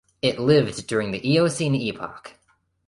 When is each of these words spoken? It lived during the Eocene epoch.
It 0.23 0.39
lived 0.39 0.87
during 0.87 1.11
the 1.11 1.21
Eocene 1.23 1.75
epoch. 1.75 2.33